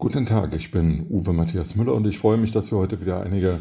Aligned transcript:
Guten 0.00 0.24
Tag, 0.24 0.54
ich 0.54 0.70
bin 0.70 1.04
Uwe 1.10 1.34
Matthias 1.34 1.76
Müller 1.76 1.92
und 1.92 2.06
ich 2.06 2.18
freue 2.18 2.38
mich, 2.38 2.52
dass 2.52 2.72
wir 2.72 2.78
heute 2.78 3.02
wieder 3.02 3.22
einige 3.22 3.58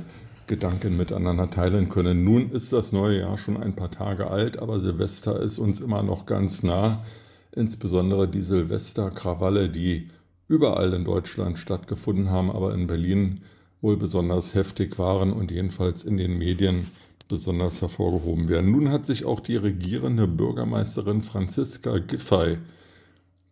Gedanken 0.48 0.96
miteinander 0.96 1.50
teilen 1.50 1.90
können. 1.90 2.24
Nun 2.24 2.52
ist 2.52 2.72
das 2.72 2.94
neue 2.94 3.20
Jahr 3.20 3.38
schon 3.38 3.58
ein 3.58 3.76
paar 3.76 3.92
Tage 3.92 4.28
alt, 4.28 4.58
aber 4.58 4.80
Silvester 4.80 5.42
ist 5.42 5.58
uns 5.58 5.82
immer 5.82 6.02
noch 6.02 6.26
ganz 6.26 6.64
nah. 6.64 7.04
Insbesondere 7.52 8.26
die 8.30 8.40
Silvesterkrawalle, 8.40 9.68
die 9.68 10.08
überall 10.48 10.94
in 10.94 11.04
Deutschland 11.04 11.60
stattgefunden 11.60 12.30
haben, 12.30 12.50
aber 12.50 12.74
in 12.74 12.88
Berlin 12.88 13.42
wohl 13.82 13.98
besonders 13.98 14.56
heftig 14.56 14.98
waren 14.98 15.34
und 15.34 15.52
jedenfalls 15.52 16.06
in 16.06 16.16
den 16.16 16.38
Medien 16.38 16.88
besonders 17.28 17.82
hervorgehoben 17.82 18.48
werden. 18.48 18.72
Nun 18.72 18.92
hat 18.92 19.06
sich 19.06 19.26
auch 19.26 19.42
die 19.42 19.58
regierende 19.58 20.26
Bürgermeisterin 20.26 21.22
Franziska 21.22 21.98
Giffey 21.98 22.60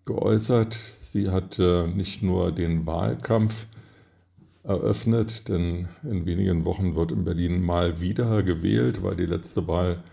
geäußert. 0.05 0.79
Sie 1.11 1.29
hat 1.29 1.59
äh, 1.59 1.87
nicht 1.87 2.21
nur 2.21 2.51
den 2.51 2.85
Wahlkampf 2.85 3.67
eröffnet, 4.63 5.47
denn 5.47 5.87
in 6.03 6.25
wenigen 6.25 6.65
Wochen 6.65 6.95
wird 6.95 7.11
in 7.11 7.23
Berlin 7.23 7.63
mal 7.63 8.01
wieder 8.01 8.43
gewählt, 8.43 9.01
weil 9.03 9.15
die 9.15 9.25
letzte 9.25 9.67
Wahl 9.67 10.03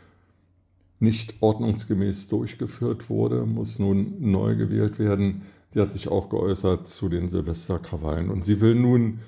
nicht 1.01 1.35
ordnungsgemäß 1.41 2.29
durchgeführt 2.29 3.11
wurde, 3.11 3.45
muss 3.45 3.79
nun 3.79 4.15
neu 4.21 4.57
gewählt 4.57 4.99
werden. 4.99 5.43
Sie 5.71 5.81
hat 5.81 5.91
sich 5.91 6.09
auch 6.09 6.29
geäußert 6.29 6.87
zu 6.87 7.09
den 7.09 7.27
Silvesterkrawallen 7.27 8.31
und 8.31 8.45
sie 8.45 8.61
will 8.61 8.77
nun 8.77 9.19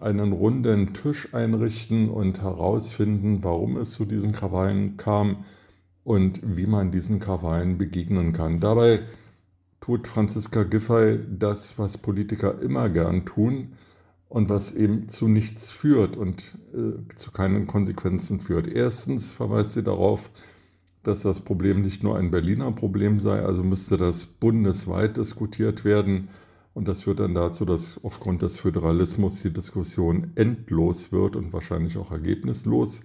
einen 0.00 0.32
runden 0.32 0.94
Tisch 0.94 1.34
einrichten 1.34 2.08
und 2.08 2.40
herausfinden, 2.40 3.42
warum 3.42 3.76
es 3.76 3.90
zu 3.90 4.04
diesen 4.04 4.30
Krawallen 4.30 4.96
kam 4.96 5.44
und 6.04 6.40
wie 6.44 6.66
man 6.66 6.92
diesen 6.92 7.18
Krawallen 7.18 7.78
begegnen 7.78 8.32
kann. 8.32 8.60
Dabei 8.60 9.00
tut 9.80 10.08
Franziska 10.08 10.64
Giffey 10.64 11.20
das, 11.30 11.78
was 11.78 11.98
Politiker 11.98 12.60
immer 12.60 12.88
gern 12.88 13.24
tun 13.24 13.72
und 14.28 14.48
was 14.48 14.74
eben 14.74 15.08
zu 15.08 15.28
nichts 15.28 15.70
führt 15.70 16.16
und 16.16 16.56
äh, 16.74 17.14
zu 17.16 17.30
keinen 17.32 17.66
Konsequenzen 17.66 18.40
führt. 18.40 18.66
Erstens 18.66 19.30
verweist 19.30 19.72
sie 19.72 19.82
darauf, 19.82 20.30
dass 21.02 21.22
das 21.22 21.40
Problem 21.40 21.82
nicht 21.82 22.02
nur 22.02 22.18
ein 22.18 22.30
Berliner 22.30 22.70
Problem 22.72 23.20
sei, 23.20 23.40
also 23.42 23.62
müsste 23.62 23.96
das 23.96 24.26
bundesweit 24.26 25.16
diskutiert 25.16 25.84
werden. 25.84 26.28
Und 26.74 26.86
das 26.86 27.02
führt 27.02 27.20
dann 27.20 27.34
dazu, 27.34 27.64
dass 27.64 27.98
aufgrund 28.04 28.42
des 28.42 28.58
Föderalismus 28.58 29.42
die 29.42 29.52
Diskussion 29.52 30.32
endlos 30.34 31.10
wird 31.10 31.34
und 31.34 31.52
wahrscheinlich 31.52 31.96
auch 31.96 32.12
ergebnislos. 32.12 33.02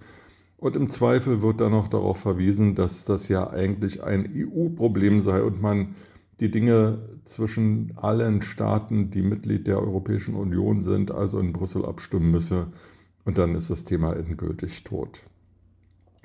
Und 0.58 0.76
im 0.76 0.88
Zweifel 0.90 1.42
wird 1.42 1.60
dann 1.60 1.72
noch 1.72 1.88
darauf 1.88 2.18
verwiesen, 2.18 2.74
dass 2.74 3.04
das 3.04 3.28
ja 3.28 3.50
eigentlich 3.50 4.02
ein 4.02 4.30
EU-Problem 4.34 5.20
sei 5.20 5.42
und 5.42 5.60
man 5.60 5.94
die 6.44 6.50
Dinge 6.50 6.98
zwischen 7.24 7.94
allen 7.96 8.42
Staaten, 8.42 9.10
die 9.10 9.22
Mitglied 9.22 9.66
der 9.66 9.80
Europäischen 9.80 10.34
Union 10.34 10.82
sind, 10.82 11.10
also 11.10 11.38
in 11.38 11.54
Brüssel 11.54 11.86
abstimmen 11.86 12.30
müsse. 12.30 12.66
Und 13.24 13.38
dann 13.38 13.54
ist 13.54 13.70
das 13.70 13.84
Thema 13.84 14.14
endgültig 14.14 14.84
tot. 14.84 15.22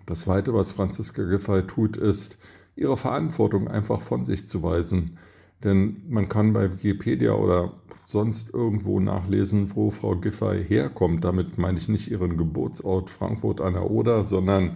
Das 0.06 0.22
Zweite, 0.22 0.54
was 0.54 0.74
Franziska 0.74 1.24
Giffey 1.24 1.66
tut, 1.66 1.96
ist, 1.96 2.38
ihre 2.76 2.98
Verantwortung 2.98 3.70
einfach 3.70 4.02
von 4.02 4.26
sich 4.26 4.46
zu 4.50 4.62
weisen. 4.62 5.18
Denn 5.64 6.02
man 6.10 6.28
kann 6.28 6.52
bei 6.52 6.70
Wikipedia 6.70 7.32
oder 7.32 7.72
sonst 8.06 8.54
irgendwo 8.54 9.00
nachlesen, 9.00 9.74
wo 9.74 9.90
Frau 9.90 10.18
Giffey 10.18 10.66
herkommt. 10.66 11.24
Damit 11.24 11.58
meine 11.58 11.78
ich 11.78 11.88
nicht 11.88 12.12
ihren 12.12 12.36
Geburtsort 12.36 13.10
Frankfurt 13.10 13.62
an 13.62 13.76
der 13.76 13.90
Oder, 13.90 14.26
sondern 14.26 14.76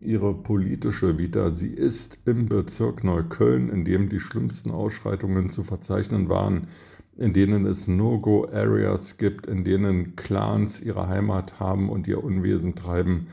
ihre 0.00 0.34
politische 0.34 1.18
Vita. 1.18 1.50
Sie 1.50 1.70
ist 1.70 2.18
im 2.24 2.46
Bezirk 2.46 3.04
Neukölln, 3.04 3.68
in 3.68 3.84
dem 3.84 4.08
die 4.08 4.20
schlimmsten 4.20 4.70
Ausschreitungen 4.70 5.48
zu 5.48 5.64
verzeichnen 5.64 6.28
waren, 6.28 6.68
in 7.16 7.32
denen 7.32 7.66
es 7.66 7.88
No-Go-Areas 7.88 9.16
gibt, 9.16 9.46
in 9.46 9.64
denen 9.64 10.14
Clans 10.14 10.80
ihre 10.80 11.08
Heimat 11.08 11.58
haben 11.58 11.90
und 11.90 12.06
ihr 12.06 12.22
Unwesen 12.22 12.76
treiben, 12.76 13.28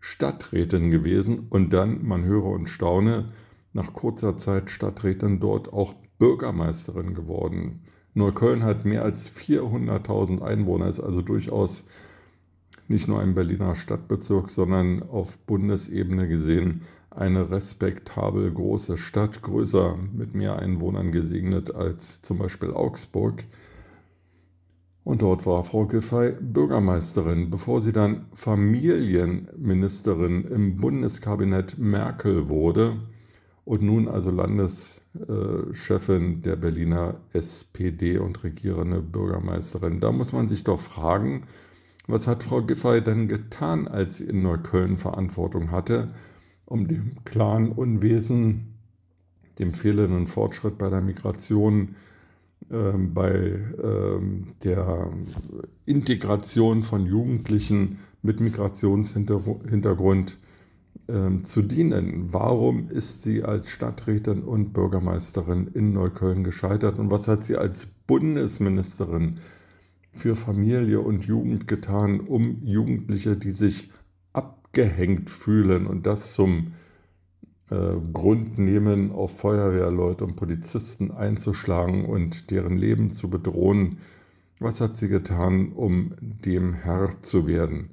Stadträtin 0.00 0.90
gewesen 0.90 1.46
und 1.50 1.72
dann, 1.72 2.06
man 2.06 2.24
höre 2.24 2.46
und 2.46 2.68
staune, 2.68 3.32
nach 3.72 3.92
kurzer 3.92 4.36
Zeit 4.36 4.70
Stadträtin 4.70 5.40
dort 5.40 5.72
auch 5.72 5.94
Bürgermeisterin 6.18 7.12
geworden. 7.14 7.82
Neukölln 8.14 8.62
hat 8.62 8.86
mehr 8.86 9.02
als 9.02 9.30
400.000 9.30 10.40
Einwohner, 10.40 10.88
ist 10.88 11.00
also 11.00 11.20
durchaus 11.20 11.86
nicht 12.88 13.08
nur 13.08 13.20
ein 13.20 13.34
Berliner 13.34 13.74
Stadtbezirk, 13.74 14.50
sondern 14.50 15.02
auf 15.02 15.36
Bundesebene 15.38 16.28
gesehen 16.28 16.82
eine 17.10 17.50
respektabel 17.50 18.52
große 18.52 18.96
Stadt, 18.96 19.42
größer 19.42 19.98
mit 20.14 20.34
mehr 20.34 20.58
Einwohnern 20.58 21.12
gesegnet 21.12 21.74
als 21.74 22.22
zum 22.22 22.38
Beispiel 22.38 22.72
Augsburg. 22.72 23.44
Und 25.02 25.22
dort 25.22 25.46
war 25.46 25.64
Frau 25.64 25.86
Giffey 25.86 26.34
Bürgermeisterin, 26.40 27.48
bevor 27.48 27.80
sie 27.80 27.92
dann 27.92 28.26
Familienministerin 28.34 30.44
im 30.44 30.76
Bundeskabinett 30.78 31.78
Merkel 31.78 32.48
wurde 32.48 32.96
und 33.64 33.82
nun 33.82 34.08
also 34.08 34.30
Landeschefin 34.30 36.42
der 36.42 36.56
Berliner 36.56 37.20
SPD 37.32 38.18
und 38.18 38.44
regierende 38.44 39.00
Bürgermeisterin. 39.00 40.00
Da 40.00 40.12
muss 40.12 40.32
man 40.32 40.48
sich 40.48 40.64
doch 40.64 40.80
fragen, 40.80 41.44
was 42.06 42.26
hat 42.26 42.42
Frau 42.44 42.62
Giffey 42.62 43.02
denn 43.02 43.28
getan, 43.28 43.88
als 43.88 44.16
sie 44.16 44.24
in 44.24 44.42
Neukölln 44.42 44.96
Verantwortung 44.98 45.70
hatte, 45.70 46.14
um 46.64 46.88
dem 46.88 47.16
klaren 47.24 47.72
Unwesen, 47.72 48.74
dem 49.58 49.72
fehlenden 49.72 50.26
Fortschritt 50.26 50.78
bei 50.78 50.88
der 50.90 51.00
Migration, 51.00 51.96
äh, 52.70 52.92
bei 52.96 53.32
äh, 53.34 54.20
der 54.62 55.10
Integration 55.84 56.82
von 56.82 57.06
Jugendlichen 57.06 57.98
mit 58.22 58.40
Migrationshintergrund 58.40 60.38
äh, 61.08 61.42
zu 61.42 61.62
dienen? 61.62 62.32
Warum 62.32 62.88
ist 62.88 63.22
sie 63.22 63.42
als 63.42 63.70
Stadträtin 63.70 64.42
und 64.42 64.72
Bürgermeisterin 64.72 65.68
in 65.74 65.92
Neukölln 65.92 66.44
gescheitert 66.44 66.98
und 66.98 67.10
was 67.10 67.26
hat 67.26 67.44
sie 67.44 67.56
als 67.56 67.86
Bundesministerin 67.86 69.36
getan? 69.36 69.55
Für 70.18 70.36
Familie 70.36 71.00
und 71.00 71.24
Jugend 71.24 71.68
getan, 71.68 72.20
um 72.20 72.62
Jugendliche, 72.64 73.36
die 73.36 73.50
sich 73.50 73.90
abgehängt 74.32 75.30
fühlen 75.30 75.86
und 75.86 76.06
das 76.06 76.32
zum 76.32 76.72
äh, 77.70 77.94
Grund 78.12 78.58
nehmen, 78.58 79.12
auf 79.12 79.38
Feuerwehrleute 79.38 80.24
und 80.24 80.36
Polizisten 80.36 81.10
einzuschlagen 81.10 82.04
und 82.04 82.50
deren 82.50 82.76
Leben 82.76 83.12
zu 83.12 83.28
bedrohen. 83.28 83.98
Was 84.58 84.80
hat 84.80 84.96
sie 84.96 85.08
getan, 85.08 85.72
um 85.72 86.14
dem 86.20 86.72
Herr 86.72 87.20
zu 87.22 87.46
werden? 87.46 87.90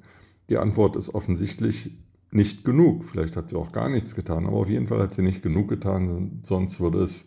Die 0.48 0.58
Antwort 0.58 0.96
ist 0.96 1.14
offensichtlich 1.14 1.90
nicht 2.30 2.64
genug. 2.64 3.04
Vielleicht 3.04 3.36
hat 3.36 3.48
sie 3.48 3.56
auch 3.56 3.72
gar 3.72 3.88
nichts 3.88 4.14
getan, 4.14 4.46
aber 4.46 4.56
auf 4.56 4.68
jeden 4.68 4.88
Fall 4.88 5.00
hat 5.00 5.14
sie 5.14 5.22
nicht 5.22 5.42
genug 5.42 5.68
getan, 5.68 6.40
sonst 6.42 6.80
würde 6.80 7.02
es 7.02 7.26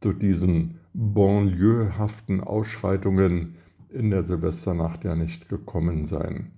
durch 0.00 0.18
diesen 0.18 0.78
banlieuehaften 0.94 2.40
Ausschreitungen 2.42 3.56
in 3.96 4.10
der 4.10 4.22
Silvesternacht 4.22 5.04
ja 5.04 5.16
nicht 5.16 5.48
gekommen 5.48 6.06
sein. 6.06 6.52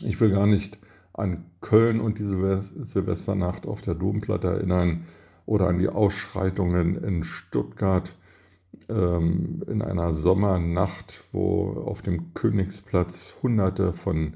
Ich 0.00 0.20
will 0.20 0.30
gar 0.30 0.46
nicht 0.46 0.78
an 1.12 1.44
Köln 1.60 2.00
und 2.00 2.18
die 2.18 2.24
Silvesternacht 2.24 3.66
auf 3.66 3.80
der 3.80 3.94
Domplatte 3.94 4.48
erinnern 4.48 5.06
oder 5.46 5.68
an 5.68 5.78
die 5.78 5.88
Ausschreitungen 5.88 6.96
in 7.02 7.24
Stuttgart 7.24 8.14
ähm, 8.88 9.62
in 9.66 9.82
einer 9.82 10.12
Sommernacht, 10.12 11.24
wo 11.32 11.70
auf 11.86 12.02
dem 12.02 12.34
Königsplatz 12.34 13.34
Hunderte 13.42 13.92
von 13.92 14.34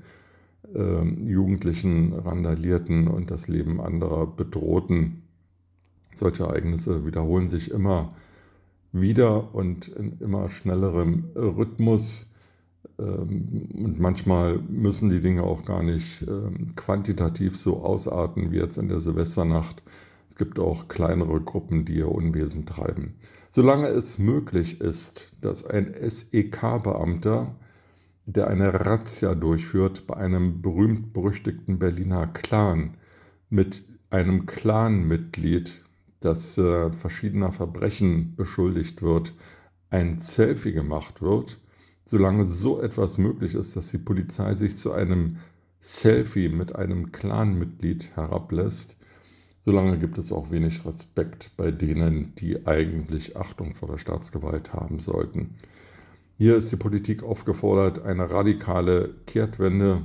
ähm, 0.74 1.28
Jugendlichen 1.28 2.12
randalierten 2.14 3.08
und 3.08 3.30
das 3.30 3.48
Leben 3.48 3.80
anderer 3.80 4.26
bedrohten. 4.26 5.22
Solche 6.14 6.44
Ereignisse 6.44 7.06
wiederholen 7.06 7.48
sich 7.48 7.70
immer 7.70 8.14
wieder 8.92 9.54
und 9.54 9.88
in 9.88 10.18
immer 10.20 10.48
schnellerem 10.48 11.24
Rhythmus. 11.34 12.30
Ähm, 12.98 13.68
und 13.74 13.98
manchmal 13.98 14.58
müssen 14.58 15.10
die 15.10 15.20
Dinge 15.20 15.42
auch 15.42 15.64
gar 15.64 15.82
nicht 15.82 16.22
ähm, 16.22 16.74
quantitativ 16.76 17.56
so 17.56 17.82
ausarten 17.82 18.52
wie 18.52 18.58
jetzt 18.58 18.76
in 18.76 18.88
der 18.88 19.00
Silvesternacht. 19.00 19.82
Es 20.28 20.36
gibt 20.36 20.58
auch 20.58 20.88
kleinere 20.88 21.40
Gruppen, 21.40 21.84
die 21.84 21.96
ihr 21.96 22.10
Unwesen 22.10 22.66
treiben. 22.66 23.14
Solange 23.50 23.88
es 23.88 24.18
möglich 24.18 24.80
ist, 24.80 25.32
dass 25.42 25.66
ein 25.66 25.94
SEK-Beamter, 25.94 27.54
der 28.24 28.46
eine 28.46 28.72
Razzia 28.86 29.34
durchführt 29.34 30.06
bei 30.06 30.16
einem 30.16 30.62
berühmt-berüchtigten 30.62 31.78
Berliner 31.78 32.28
Clan, 32.28 32.94
mit 33.50 33.84
einem 34.08 34.46
Clanmitglied 34.46 35.82
dass 36.24 36.58
äh, 36.58 36.90
verschiedener 36.92 37.52
Verbrechen 37.52 38.34
beschuldigt 38.36 39.02
wird, 39.02 39.34
ein 39.90 40.20
Selfie 40.20 40.72
gemacht 40.72 41.20
wird, 41.22 41.58
solange 42.04 42.44
so 42.44 42.80
etwas 42.80 43.18
möglich 43.18 43.54
ist, 43.54 43.76
dass 43.76 43.90
die 43.90 43.98
Polizei 43.98 44.54
sich 44.54 44.76
zu 44.76 44.92
einem 44.92 45.36
Selfie 45.80 46.48
mit 46.48 46.76
einem 46.76 47.12
Clanmitglied 47.12 48.16
herablässt, 48.16 48.96
solange 49.60 49.98
gibt 49.98 50.18
es 50.18 50.32
auch 50.32 50.50
wenig 50.50 50.84
Respekt 50.84 51.50
bei 51.56 51.70
denen, 51.70 52.34
die 52.36 52.66
eigentlich 52.66 53.36
Achtung 53.36 53.74
vor 53.74 53.88
der 53.88 53.98
Staatsgewalt 53.98 54.72
haben 54.72 54.98
sollten. 54.98 55.54
Hier 56.38 56.56
ist 56.56 56.72
die 56.72 56.76
Politik 56.76 57.22
aufgefordert, 57.22 58.04
eine 58.04 58.30
radikale 58.30 59.14
Kehrtwende 59.26 60.02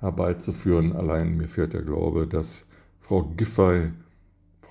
herbeizuführen. 0.00 0.92
Allein 0.92 1.36
mir 1.36 1.48
fehlt 1.48 1.72
der 1.72 1.82
Glaube, 1.82 2.26
dass 2.26 2.68
Frau 3.00 3.22
Giffey, 3.36 3.90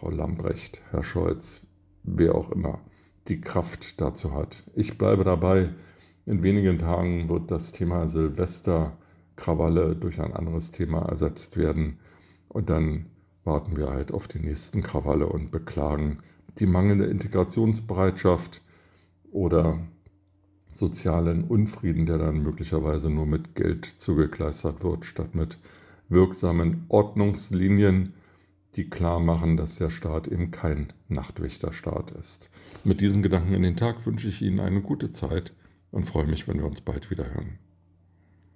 Frau 0.01 0.09
Lambrecht, 0.09 0.81
Herr 0.89 1.03
Scholz, 1.03 1.68
wer 2.01 2.33
auch 2.33 2.51
immer, 2.51 2.80
die 3.27 3.39
Kraft 3.39 4.01
dazu 4.01 4.33
hat. 4.33 4.63
Ich 4.74 4.98
bleibe 4.98 5.24
dabei. 5.24 5.69
In 6.25 6.42
wenigen 6.42 6.80
Tagen 6.80 7.30
wird 7.30 7.51
das 7.51 7.71
Thema 7.71 8.07
Silvesterkrawalle 8.07 9.95
durch 9.95 10.19
ein 10.19 10.33
anderes 10.33 10.71
Thema 10.71 11.03
ersetzt 11.03 11.56
werden. 11.56 12.00
Und 12.48 12.71
dann 12.71 13.12
warten 13.44 13.77
wir 13.77 13.92
halt 13.92 14.12
auf 14.12 14.27
die 14.27 14.39
nächsten 14.39 14.81
Krawalle 14.81 15.27
und 15.27 15.51
beklagen 15.51 16.18
die 16.57 16.65
mangelnde 16.65 17.06
Integrationsbereitschaft 17.06 18.63
oder 19.31 19.77
sozialen 20.71 21.44
Unfrieden, 21.44 22.07
der 22.07 22.18
dann 22.18 22.42
möglicherweise 22.42 23.12
nur 23.12 23.27
mit 23.27 23.53
Geld 23.53 23.86
zugekleistert 23.86 24.83
wird, 24.83 25.06
statt 25.06 25.36
mit 25.36 25.59
wirksamen 26.09 26.86
Ordnungslinien, 26.89 28.13
die 28.75 28.89
klar 28.89 29.19
machen, 29.19 29.57
dass 29.57 29.75
der 29.75 29.89
Staat 29.89 30.27
eben 30.27 30.51
kein 30.51 30.94
Nachtwächterstaat 31.07 32.12
ist. 32.12 32.50
Mit 32.83 33.01
diesen 33.01 33.21
Gedanken 33.21 33.53
in 33.53 33.63
den 33.63 33.75
Tag 33.75 34.06
wünsche 34.06 34.29
ich 34.29 34.41
Ihnen 34.41 34.59
eine 34.59 34.81
gute 34.81 35.12
Zeit 35.12 35.53
und 35.91 36.06
freue 36.06 36.27
mich, 36.27 36.47
wenn 36.47 36.57
wir 36.57 36.65
uns 36.65 36.81
bald 36.81 37.12
wieder 37.12 37.25
hören. 37.33 37.59